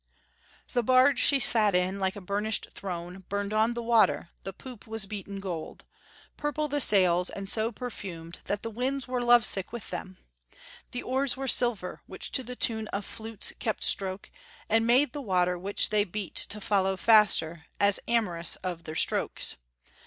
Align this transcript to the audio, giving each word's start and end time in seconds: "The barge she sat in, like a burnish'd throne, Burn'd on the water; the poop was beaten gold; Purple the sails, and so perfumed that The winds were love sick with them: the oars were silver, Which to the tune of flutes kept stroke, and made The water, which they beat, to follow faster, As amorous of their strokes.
"The 0.73 0.81
barge 0.81 1.19
she 1.19 1.39
sat 1.39 1.75
in, 1.75 1.99
like 1.99 2.15
a 2.15 2.21
burnish'd 2.21 2.71
throne, 2.73 3.23
Burn'd 3.29 3.53
on 3.53 3.75
the 3.75 3.83
water; 3.83 4.31
the 4.41 4.51
poop 4.51 4.87
was 4.87 5.05
beaten 5.05 5.39
gold; 5.39 5.85
Purple 6.37 6.67
the 6.67 6.79
sails, 6.81 7.29
and 7.29 7.47
so 7.47 7.71
perfumed 7.71 8.39
that 8.45 8.63
The 8.63 8.71
winds 8.71 9.07
were 9.07 9.21
love 9.23 9.45
sick 9.45 9.71
with 9.71 9.91
them: 9.91 10.17
the 10.89 11.03
oars 11.03 11.37
were 11.37 11.47
silver, 11.47 12.01
Which 12.07 12.31
to 12.31 12.43
the 12.43 12.55
tune 12.55 12.87
of 12.87 13.05
flutes 13.05 13.53
kept 13.59 13.83
stroke, 13.83 14.31
and 14.67 14.87
made 14.87 15.13
The 15.13 15.21
water, 15.21 15.55
which 15.55 15.89
they 15.89 16.03
beat, 16.03 16.33
to 16.49 16.59
follow 16.59 16.97
faster, 16.97 17.65
As 17.79 17.99
amorous 18.07 18.55
of 18.63 18.85
their 18.85 18.95
strokes. 18.95 19.55